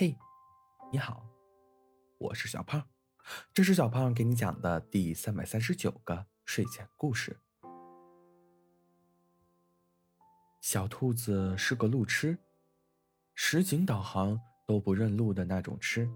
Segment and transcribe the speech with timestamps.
[0.00, 0.16] 嘿，
[0.92, 1.28] 你好，
[2.18, 2.88] 我是小胖，
[3.52, 7.36] 这是小胖给你讲的第三百三十九个睡前故事。
[10.60, 12.38] 小兔子是个路痴，
[13.34, 16.08] 实景导航都不认路的那种痴。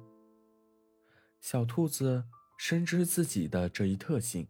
[1.40, 2.24] 小兔子
[2.56, 4.46] 深知自己的这一特性，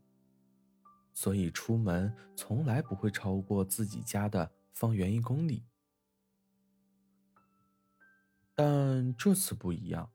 [1.15, 5.65] 所以出门从来不会超过自己家的方圆一公里。
[8.65, 10.09] 但这次不一样。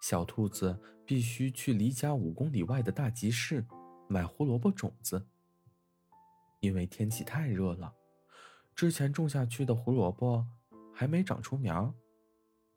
[0.00, 3.66] 小兔子必须去离家五公里外的大集市
[4.08, 5.26] 买胡萝卜种子，
[6.60, 7.94] 因为天气太热了，
[8.74, 10.46] 之前种下去的胡萝卜
[10.94, 11.94] 还没长出苗，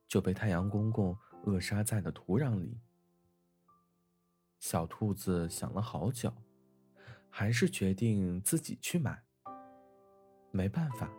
[0.05, 2.77] 就被太阳公公扼杀在了土壤里。
[4.59, 6.33] 小兔子想了好久，
[7.29, 9.23] 还是决定自己去买。
[10.51, 11.09] 没办法，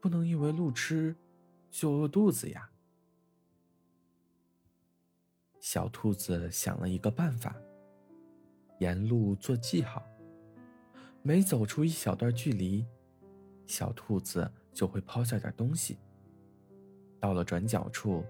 [0.00, 1.14] 不能因为路痴。
[1.70, 2.68] 就饿肚子呀！
[5.60, 7.54] 小兔子想了一个办法，
[8.80, 10.04] 沿路做记号，
[11.22, 12.84] 每走出一小段距离，
[13.66, 15.98] 小兔子就会抛下点东西。
[17.20, 18.24] 到了转角处，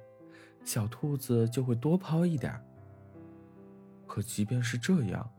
[0.64, 2.60] 小兔子就会多抛一点。
[4.06, 5.32] 可即便是这样，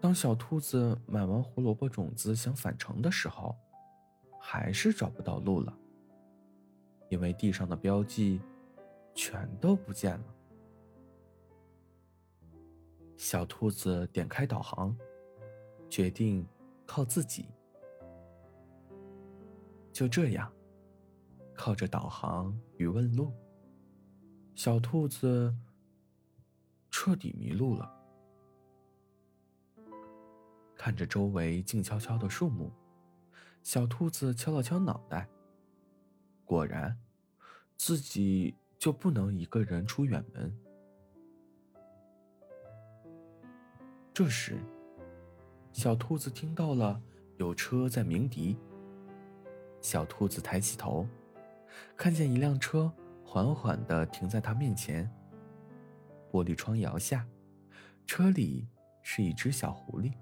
[0.00, 3.56] 当小兔子买完胡萝卜种子想返程的时候，
[4.40, 5.78] 还是找不到路了。
[7.08, 8.40] 因为地上的标记
[9.14, 10.34] 全都不见了。
[13.16, 14.96] 小兔子点开导航，
[15.90, 16.46] 决定
[16.86, 17.48] 靠自己。
[19.92, 20.52] 就这样，
[21.54, 23.32] 靠着导航与问路，
[24.54, 25.52] 小兔子
[26.90, 27.92] 彻底迷路了。
[30.76, 32.70] 看着周围静悄悄的树木，
[33.64, 35.28] 小兔子敲了敲脑袋。
[36.48, 36.96] 果然，
[37.76, 40.58] 自己就不能一个人出远门。
[44.14, 44.56] 这时，
[45.74, 46.98] 小兔子听到了
[47.36, 48.56] 有车在鸣笛。
[49.82, 51.06] 小兔子抬起头，
[51.94, 52.90] 看见一辆车
[53.22, 55.06] 缓缓的停在它面前。
[56.32, 57.28] 玻璃窗摇下，
[58.06, 58.66] 车里
[59.02, 60.14] 是一只小狐狸。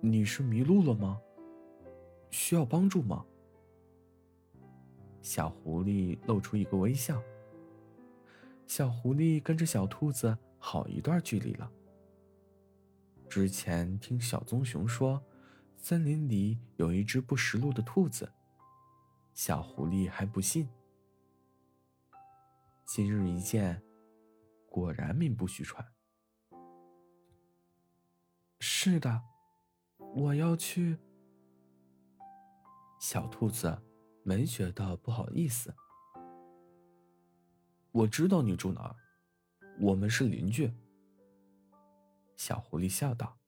[0.00, 1.20] 你是迷路了吗？
[2.30, 3.24] 需要帮助吗？
[5.20, 7.22] 小狐狸露出一个微笑。
[8.66, 11.70] 小狐狸跟着小兔子好一段距离了。
[13.28, 15.22] 之前听小棕熊说，
[15.76, 18.32] 森林里有一只不识路的兔子，
[19.34, 20.68] 小狐狸还不信。
[22.84, 23.82] 今日一见，
[24.68, 25.86] 果然名不虚传。
[28.60, 29.22] 是的，
[29.98, 30.98] 我要去。
[32.98, 33.82] 小兔子。
[34.28, 35.74] 没觉得不好意思。
[37.92, 38.94] 我知道你住哪儿，
[39.80, 40.70] 我们是邻居。
[42.36, 43.38] 小狐狸笑道。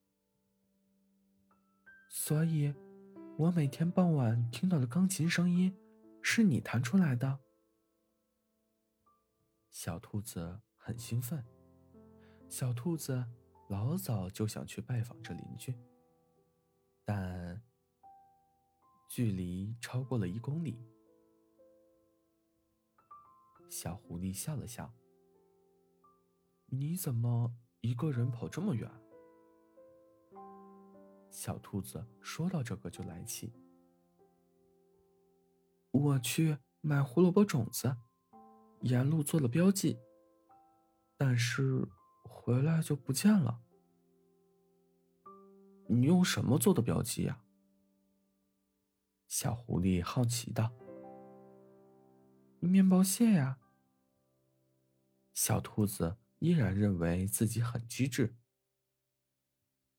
[2.09, 2.75] 所以，
[3.37, 5.77] 我每天傍晚听到的钢琴声音，
[6.23, 7.41] 是你弹出来的。
[9.71, 11.45] 小兔子很兴奋。
[12.49, 13.23] 小兔子
[13.69, 15.79] 老早就想去拜访这邻居，
[17.05, 17.40] 但。
[19.21, 20.83] 距离超过了一公里，
[23.69, 24.95] 小狐狸笑了笑
[26.73, 28.91] ：“你怎么一个人跑这么远？”
[31.29, 33.53] 小兔子说到这个就来气
[35.93, 37.95] ：“我去买胡萝卜种子，
[38.81, 39.99] 沿路做了标记，
[41.19, 41.87] 但是
[42.25, 43.61] 回来就不见了。
[45.89, 47.45] 你用什么做的标记呀？”
[49.31, 50.73] 小狐狸好奇道
[52.59, 53.61] ：“面包屑呀。”
[55.33, 58.35] 小兔子依然认为自己很机智。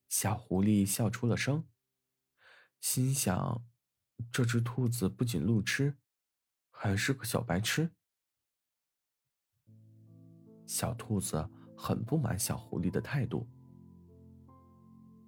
[0.10, 1.66] 小狐狸笑出了声，
[2.82, 3.66] 心想：
[4.34, 5.96] 这只兔子不仅路痴，
[6.70, 7.92] 还是个小白痴。
[10.68, 13.48] 小兔子很不满小狐狸的态度。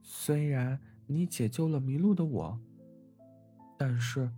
[0.02, 0.78] 虽然
[1.08, 2.62] 你解救了迷路的我。
[3.86, 4.32] 但是，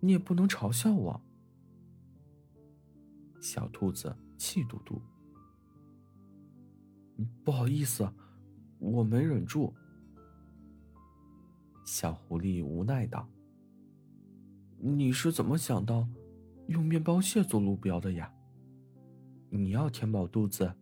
[0.00, 1.20] 你也不能嘲笑我。
[3.38, 5.02] 小兔子气嘟嘟。
[7.44, 8.10] 不好意思，
[8.78, 9.74] 我没忍住。
[11.84, 13.28] 小狐狸无奈道
[14.80, 16.08] ：“你是怎么想到
[16.68, 18.32] 用面包屑做路标的呀？
[19.50, 20.74] 你要填饱肚子，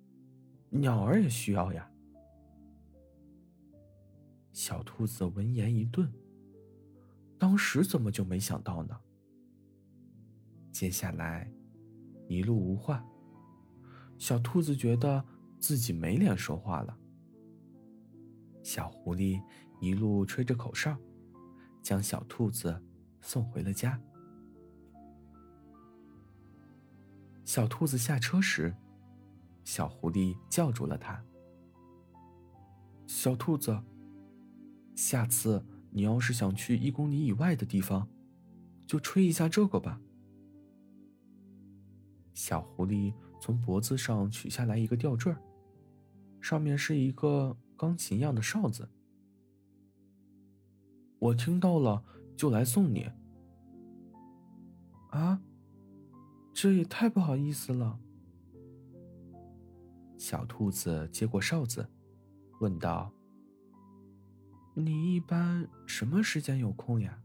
[0.70, 1.90] 鸟儿也需要呀。”
[4.54, 6.08] 小兔子闻言一顿。
[7.38, 8.98] 当时怎么就没想到呢？
[10.72, 11.50] 接下来，
[12.26, 13.04] 一路无话。
[14.18, 15.24] 小兔子觉得
[15.60, 16.98] 自己没脸说话了。
[18.62, 19.40] 小狐狸
[19.80, 20.96] 一路吹着口哨，
[21.82, 22.82] 将小兔子
[23.20, 24.00] 送回了家。
[27.44, 28.74] 小兔子下车时，
[29.64, 31.24] 小狐狸叫住了它
[33.06, 33.80] ：“小兔子，
[34.94, 38.08] 下次你要是想去一公里以外的地方，
[38.86, 40.00] 就吹一下这个吧。”
[42.34, 45.34] 小狐狸从脖子上取下来一个吊坠
[46.40, 48.88] 上面是一个钢琴样的哨子。
[51.18, 52.04] 我听到了，
[52.36, 53.10] 就来送你。
[55.10, 55.42] 啊？
[56.54, 57.98] 这也太不好意思了。
[60.16, 61.88] 小兔子接过哨子，
[62.60, 63.12] 问道
[64.80, 67.20] ：“你一般什么时间有空呀？”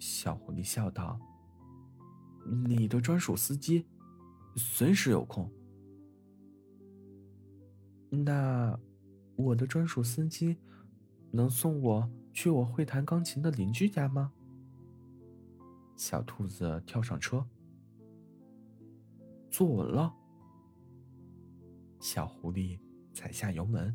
[0.00, 1.20] 小狐狸笑道
[2.66, 3.86] ：“你的专属司机，
[4.56, 5.50] 随时有空。
[8.10, 8.78] 那
[9.36, 10.56] 我的专属司机
[11.30, 14.32] 能送我去我会弹钢琴的邻居家吗？”
[15.96, 17.46] 小兔子跳上车，
[19.50, 20.14] 坐稳了。
[22.00, 22.78] 小狐狸
[23.12, 23.94] 踩下油门。